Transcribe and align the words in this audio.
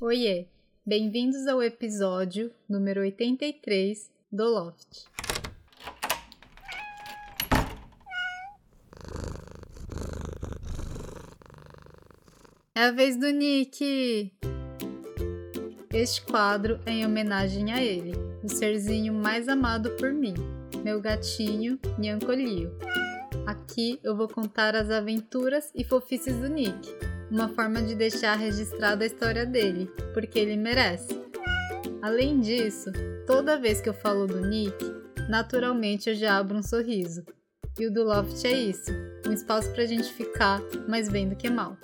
Oiê, 0.00 0.46
bem-vindos 0.84 1.46
ao 1.46 1.62
episódio 1.62 2.50
número 2.68 3.02
83 3.02 4.10
do 4.30 4.42
Loft. 4.42 5.04
É 12.74 12.86
a 12.86 12.90
vez 12.90 13.16
do 13.16 13.30
Nick! 13.30 14.32
Este 15.92 16.22
quadro 16.22 16.80
é 16.84 16.90
em 16.90 17.06
homenagem 17.06 17.72
a 17.72 17.80
ele, 17.80 18.14
o 18.42 18.48
serzinho 18.48 19.14
mais 19.14 19.48
amado 19.48 19.90
por 19.92 20.12
mim, 20.12 20.34
meu 20.82 21.00
gatinho 21.00 21.78
Nyancolio. 21.96 22.76
Aqui 23.46 24.00
eu 24.02 24.16
vou 24.16 24.26
contar 24.26 24.74
as 24.74 24.90
aventuras 24.90 25.70
e 25.72 25.84
fofices 25.84 26.34
do 26.34 26.48
Nick, 26.48 27.13
uma 27.34 27.48
forma 27.48 27.82
de 27.82 27.96
deixar 27.96 28.36
registrada 28.36 29.02
a 29.02 29.06
história 29.08 29.44
dele, 29.44 29.90
porque 30.12 30.38
ele 30.38 30.56
merece. 30.56 31.20
Além 32.00 32.38
disso, 32.40 32.92
toda 33.26 33.58
vez 33.58 33.80
que 33.80 33.88
eu 33.88 33.94
falo 33.94 34.24
do 34.24 34.40
Nick, 34.40 34.72
naturalmente 35.28 36.08
eu 36.08 36.14
já 36.14 36.38
abro 36.38 36.56
um 36.56 36.62
sorriso. 36.62 37.24
E 37.76 37.86
o 37.88 37.92
do 37.92 38.04
Loft 38.04 38.44
é 38.44 38.52
isso, 38.52 38.92
um 39.26 39.32
espaço 39.32 39.68
pra 39.72 39.84
gente 39.84 40.12
ficar 40.12 40.60
mais 40.86 41.08
bem 41.08 41.28
do 41.28 41.34
que 41.34 41.50
mal. 41.50 41.76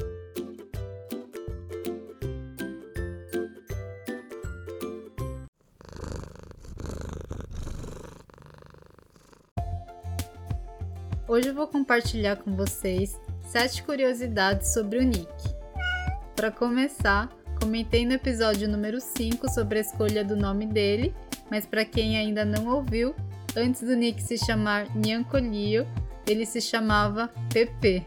Hoje 11.26 11.48
eu 11.48 11.54
vou 11.54 11.66
compartilhar 11.66 12.37
com 12.37 12.54
vocês 12.54 13.18
7 13.50 13.82
curiosidades 13.82 14.72
sobre 14.72 15.00
o 15.00 15.02
Nick. 15.02 15.28
Para 16.36 16.52
começar, 16.52 17.28
comentei 17.60 18.06
no 18.06 18.12
episódio 18.12 18.68
número 18.68 19.00
5 19.00 19.50
sobre 19.50 19.78
a 19.78 19.80
escolha 19.80 20.24
do 20.24 20.36
nome 20.36 20.66
dele, 20.66 21.12
mas 21.50 21.66
para 21.66 21.84
quem 21.84 22.16
ainda 22.16 22.45
não 22.45 22.68
ouviu, 22.68 23.12
antes 23.56 23.82
do 23.82 23.96
Nick 23.96 24.23
se 24.23 24.38
chamar 24.38 24.87
Nyancolio, 24.95 25.84
ele 26.28 26.46
se 26.46 26.60
chamava 26.60 27.28
PP. 27.52 28.06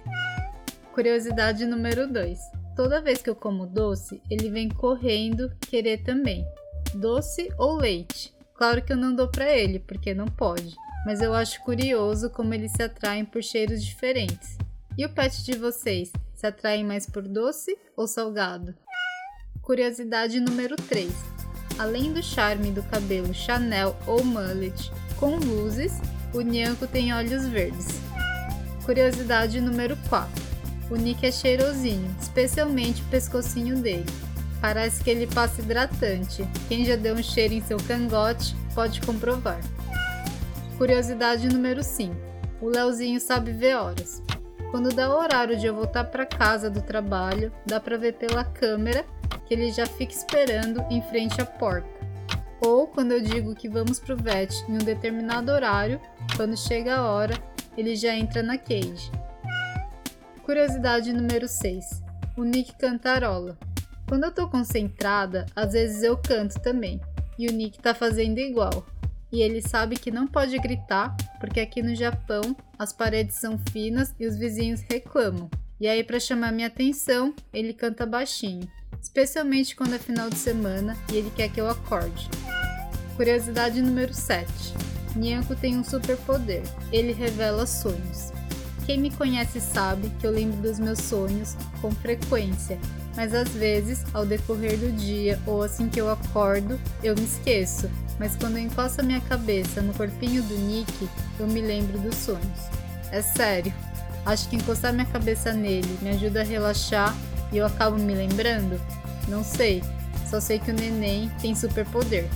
Curiosidade 0.93 1.65
número 1.65 2.07
2. 2.07 2.39
Toda 2.73 3.01
vez 3.01 3.21
que 3.21 3.29
eu 3.29 3.35
como 3.35 3.67
doce, 3.67 4.21
ele 4.29 4.49
vem 4.49 4.69
correndo 4.69 5.51
querer 5.59 6.03
também. 6.05 6.47
Doce 6.95 7.49
ou 7.57 7.75
leite? 7.75 8.33
Claro 8.53 8.81
que 8.81 8.93
eu 8.93 8.97
não 8.97 9.13
dou 9.13 9.27
para 9.27 9.51
ele, 9.51 9.79
porque 9.79 10.13
não 10.13 10.27
pode 10.27 10.73
mas 11.05 11.21
eu 11.21 11.33
acho 11.33 11.61
curioso 11.61 12.29
como 12.29 12.53
eles 12.53 12.71
se 12.71 12.83
atraem 12.83 13.25
por 13.25 13.43
cheiros 13.43 13.83
diferentes. 13.83 14.57
E 14.95 15.03
o 15.05 15.09
pet 15.09 15.43
de 15.43 15.57
vocês? 15.57 16.11
Se 16.35 16.45
atraem 16.45 16.85
mais 16.85 17.07
por 17.07 17.23
doce 17.27 17.75
ou 17.97 18.07
salgado? 18.07 18.75
Curiosidade 19.63 20.39
número 20.39 20.75
3. 20.75 21.11
Além 21.79 22.13
do 22.13 22.21
charme 22.21 22.69
do 22.69 22.83
cabelo 22.83 23.33
Chanel 23.33 23.95
ou 24.05 24.23
mullet 24.23 24.91
com 25.19 25.37
luzes, 25.37 25.93
o 26.31 26.41
Nyanko 26.41 26.85
tem 26.85 27.11
olhos 27.11 27.47
verdes. 27.47 27.87
Curiosidade 28.85 29.59
número 29.59 29.97
4. 30.09 30.29
O 30.91 30.95
Nick 30.95 31.25
é 31.25 31.31
cheirosinho, 31.31 32.15
especialmente 32.21 33.01
o 33.01 33.05
pescocinho 33.05 33.81
dele. 33.81 34.05
Parece 34.61 35.03
que 35.03 35.09
ele 35.09 35.25
passa 35.25 35.61
hidratante. 35.61 36.47
Quem 36.67 36.85
já 36.85 36.95
deu 36.95 37.15
um 37.15 37.23
cheiro 37.23 37.55
em 37.55 37.61
seu 37.61 37.77
cangote 37.77 38.55
pode 38.75 39.01
comprovar. 39.01 39.59
Curiosidade 40.77 41.47
número 41.47 41.83
5. 41.83 42.15
O 42.61 42.69
Leozinho 42.69 43.19
sabe 43.19 43.51
ver 43.53 43.75
horas. 43.75 44.21
Quando 44.73 44.89
dá 44.89 45.07
o 45.07 45.19
horário 45.19 45.55
de 45.55 45.67
eu 45.67 45.75
voltar 45.75 46.05
para 46.05 46.25
casa 46.25 46.67
do 46.67 46.81
trabalho, 46.81 47.53
dá 47.63 47.79
para 47.79 47.95
ver 47.95 48.13
pela 48.13 48.43
câmera 48.43 49.05
que 49.45 49.53
ele 49.53 49.71
já 49.71 49.85
fica 49.85 50.11
esperando 50.11 50.83
em 50.89 50.99
frente 50.99 51.39
à 51.39 51.45
porta. 51.45 51.87
Ou 52.59 52.87
quando 52.87 53.11
eu 53.11 53.21
digo 53.21 53.53
que 53.53 53.69
vamos 53.69 53.99
pro 53.99 54.17
vet 54.17 54.51
em 54.67 54.73
um 54.73 54.79
determinado 54.79 55.51
horário, 55.51 56.01
quando 56.35 56.57
chega 56.57 56.95
a 56.95 57.07
hora, 57.07 57.35
ele 57.77 57.95
já 57.95 58.15
entra 58.15 58.41
na 58.41 58.57
cage. 58.57 59.11
Curiosidade 60.41 61.13
número 61.13 61.47
6. 61.47 62.01
O 62.35 62.43
Nick 62.43 62.75
cantarola. 62.75 63.55
Quando 64.09 64.23
eu 64.23 64.31
tô 64.31 64.49
concentrada, 64.49 65.45
às 65.55 65.73
vezes 65.73 66.01
eu 66.01 66.17
canto 66.17 66.59
também, 66.59 66.99
e 67.37 67.47
o 67.47 67.53
Nick 67.53 67.77
tá 67.77 67.93
fazendo 67.93 68.39
igual 68.39 68.83
e 69.33 69.41
ele 69.41 69.63
sabe 69.63 69.97
que 69.97 70.11
não 70.11 70.27
pode 70.27 70.55
gritar, 70.59 71.17
porque 71.43 71.59
aqui 71.59 71.83
no 71.83 71.93
Japão 71.93 72.55
as 72.79 72.93
paredes 72.93 73.35
são 73.35 73.59
finas 73.69 74.15
e 74.17 74.25
os 74.25 74.37
vizinhos 74.37 74.79
reclamam. 74.89 75.51
E 75.77 75.89
aí, 75.89 76.01
para 76.01 76.17
chamar 76.17 76.53
minha 76.53 76.67
atenção, 76.67 77.35
ele 77.53 77.73
canta 77.73 78.05
baixinho, 78.05 78.65
especialmente 79.01 79.75
quando 79.75 79.93
é 79.93 79.99
final 79.99 80.29
de 80.29 80.37
semana 80.37 80.97
e 81.11 81.17
ele 81.17 81.29
quer 81.35 81.51
que 81.51 81.59
eu 81.59 81.69
acorde. 81.69 82.29
Curiosidade 83.17 83.81
número 83.81 84.13
7. 84.13 84.47
Nyanko 85.17 85.53
tem 85.53 85.77
um 85.77 85.83
superpoder. 85.83 86.63
Ele 86.93 87.11
revela 87.11 87.67
sonhos. 87.67 88.31
Quem 88.85 88.99
me 88.99 89.11
conhece 89.11 89.61
sabe 89.61 90.11
que 90.19 90.27
eu 90.27 90.31
lembro 90.31 90.61
dos 90.61 90.79
meus 90.79 90.99
sonhos 90.99 91.55
com 91.81 91.91
frequência, 91.91 92.77
mas 93.15 93.33
às 93.33 93.49
vezes, 93.49 94.03
ao 94.13 94.25
decorrer 94.25 94.77
do 94.77 94.91
dia 94.91 95.39
ou 95.45 95.61
assim 95.61 95.87
que 95.87 96.01
eu 96.01 96.09
acordo, 96.09 96.79
eu 97.01 97.15
me 97.15 97.23
esqueço 97.23 97.89
mas 98.19 98.35
quando 98.35 98.57
eu 98.57 98.63
encosto 98.63 99.01
a 99.01 99.03
minha 99.03 99.21
cabeça 99.21 99.81
no 99.81 99.93
corpinho 99.93 100.43
do 100.43 100.55
Nick, 100.55 101.09
eu 101.39 101.47
me 101.47 101.61
lembro 101.61 101.97
dos 101.99 102.15
sonhos. 102.15 102.69
É 103.11 103.21
sério, 103.21 103.73
acho 104.25 104.47
que 104.49 104.55
encostar 104.55 104.93
minha 104.93 105.05
cabeça 105.05 105.53
nele 105.53 105.97
me 106.01 106.11
ajuda 106.11 106.41
a 106.41 106.43
relaxar 106.43 107.15
e 107.51 107.57
eu 107.57 107.65
acabo 107.65 107.97
me 107.97 108.13
lembrando? 108.13 108.79
Não 109.27 109.43
sei, 109.43 109.83
só 110.29 110.39
sei 110.39 110.59
que 110.59 110.71
o 110.71 110.73
neném 110.73 111.29
tem 111.41 111.55
superpoder. 111.55 112.27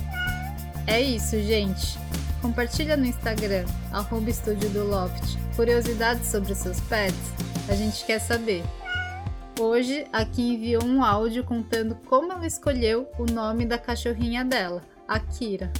É 0.86 1.00
isso, 1.00 1.40
gente. 1.42 1.98
Compartilha 2.40 2.96
no 2.96 3.04
Instagram, 3.04 3.64
arroba 3.92 4.30
estúdio 4.30 4.70
do 4.70 4.84
Loft, 4.84 5.36
curiosidades 5.58 6.28
sobre 6.28 6.54
seus 6.54 6.78
pets, 6.82 7.34
a 7.68 7.74
gente 7.74 8.06
quer 8.06 8.20
saber. 8.20 8.62
Hoje, 9.58 10.06
aqui 10.12 10.54
enviou 10.54 10.84
um 10.84 11.02
áudio 11.02 11.42
contando 11.42 11.96
como 12.08 12.32
ela 12.32 12.46
escolheu 12.46 13.08
o 13.18 13.24
nome 13.24 13.66
da 13.66 13.76
cachorrinha 13.76 14.44
dela, 14.44 14.84
Akira. 15.08 15.72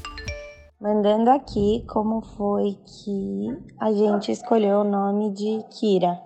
Mandando 0.80 1.30
aqui 1.30 1.84
como 1.88 2.20
foi 2.22 2.72
que 2.72 3.56
a 3.80 3.92
gente 3.92 4.32
escolheu 4.32 4.80
o 4.80 4.84
nome 4.84 5.32
de 5.32 5.62
Kira. 5.70 6.18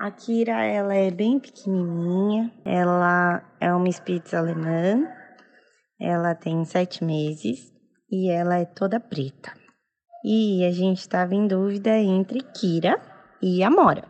A 0.00 0.10
Kira, 0.10 0.64
ela 0.64 0.96
é 0.96 1.08
bem 1.08 1.38
pequenininha, 1.38 2.52
ela 2.64 3.40
é 3.60 3.72
uma 3.72 3.88
Spitz 3.88 4.34
alemã, 4.34 5.06
ela 6.00 6.34
tem 6.34 6.64
sete 6.64 7.04
meses 7.04 7.72
e 8.10 8.28
ela 8.32 8.58
é 8.58 8.64
toda 8.64 8.98
preta. 8.98 9.52
E 10.28 10.64
a 10.64 10.72
gente 10.72 10.98
estava 10.98 11.36
em 11.36 11.46
dúvida 11.46 11.96
entre 11.96 12.40
Kira 12.40 13.00
e 13.40 13.62
Amora. 13.62 14.02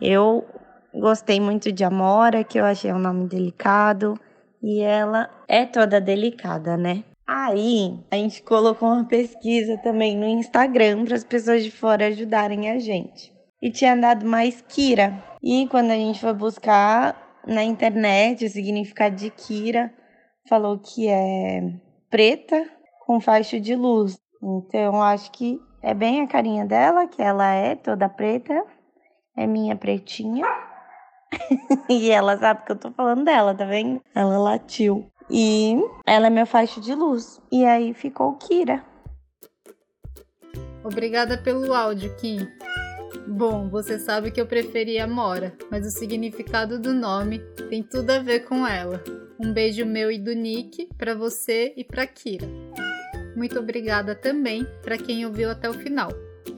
Eu 0.00 0.44
gostei 0.92 1.38
muito 1.38 1.70
de 1.70 1.84
Amora, 1.84 2.42
que 2.42 2.58
eu 2.58 2.64
achei 2.64 2.92
um 2.92 2.98
nome 2.98 3.28
delicado, 3.28 4.18
e 4.60 4.80
ela 4.80 5.30
é 5.46 5.64
toda 5.64 6.00
delicada, 6.00 6.76
né? 6.76 7.04
Aí 7.24 7.96
a 8.10 8.16
gente 8.16 8.42
colocou 8.42 8.88
uma 8.88 9.04
pesquisa 9.04 9.78
também 9.78 10.16
no 10.16 10.26
Instagram 10.26 11.04
para 11.04 11.14
as 11.14 11.22
pessoas 11.22 11.62
de 11.62 11.70
fora 11.70 12.08
ajudarem 12.08 12.68
a 12.68 12.80
gente. 12.80 13.32
E 13.62 13.70
tinha 13.70 13.94
dado 13.94 14.26
mais 14.26 14.60
Kira. 14.62 15.22
E 15.40 15.68
quando 15.68 15.92
a 15.92 15.96
gente 15.96 16.18
foi 16.18 16.34
buscar 16.34 17.38
na 17.46 17.62
internet 17.62 18.44
o 18.44 18.50
significado 18.50 19.14
de 19.14 19.30
Kira, 19.30 19.94
falou 20.48 20.80
que 20.80 21.06
é 21.06 21.60
preta 22.10 22.68
com 23.06 23.20
faixa 23.20 23.60
de 23.60 23.76
luz. 23.76 24.21
Então 24.42 25.00
acho 25.00 25.30
que 25.30 25.60
é 25.80 25.94
bem 25.94 26.22
a 26.22 26.26
carinha 26.26 26.66
dela, 26.66 27.06
que 27.06 27.22
ela 27.22 27.52
é 27.52 27.76
toda 27.76 28.08
preta. 28.08 28.64
É 29.36 29.46
minha 29.46 29.76
pretinha. 29.76 30.46
e 31.88 32.10
ela 32.10 32.36
sabe 32.36 32.64
que 32.64 32.72
eu 32.72 32.76
tô 32.76 32.90
falando 32.92 33.24
dela, 33.24 33.54
tá 33.54 33.64
vendo? 33.64 34.02
Ela 34.14 34.38
latiu. 34.38 35.10
E 35.30 35.76
ela 36.04 36.26
é 36.26 36.30
meu 36.30 36.46
faixa 36.46 36.80
de 36.80 36.94
luz. 36.94 37.40
E 37.50 37.64
aí 37.64 37.94
ficou 37.94 38.34
Kira. 38.34 38.84
Obrigada 40.84 41.38
pelo 41.38 41.72
áudio, 41.72 42.14
Kim. 42.16 42.46
Bom, 43.26 43.68
você 43.68 43.98
sabe 43.98 44.30
que 44.30 44.40
eu 44.40 44.46
preferia 44.46 45.06
Mora, 45.06 45.56
mas 45.70 45.86
o 45.86 45.90
significado 45.90 46.78
do 46.78 46.92
nome 46.92 47.38
tem 47.70 47.82
tudo 47.82 48.10
a 48.10 48.18
ver 48.18 48.40
com 48.40 48.66
ela. 48.66 49.02
Um 49.38 49.52
beijo 49.52 49.86
meu 49.86 50.10
e 50.10 50.18
do 50.18 50.34
Nick 50.34 50.88
para 50.98 51.14
você 51.14 51.72
e 51.76 51.84
para 51.84 52.06
Kira. 52.06 52.46
Muito 53.34 53.58
obrigada 53.58 54.14
também 54.14 54.66
para 54.82 54.98
quem 54.98 55.24
ouviu 55.26 55.50
até 55.50 55.68
o 55.68 55.74
final. 55.74 56.10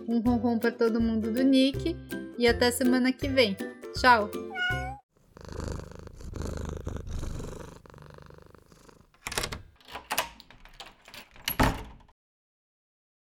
Um 0.08 0.18
ronron 0.18 0.58
para 0.58 0.72
todo 0.72 1.00
mundo 1.00 1.30
do 1.30 1.42
Nick 1.42 1.96
e 2.38 2.46
até 2.46 2.70
semana 2.70 3.12
que 3.12 3.28
vem. 3.28 3.56
Tchau! 3.94 4.30